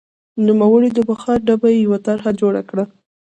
نوموړي 0.45 0.89
د 0.93 0.99
بخار 1.09 1.37
ډبې 1.47 1.71
یوه 1.85 1.97
طرحه 2.07 2.31
جوړه 2.41 2.61
کړه. 2.69 2.83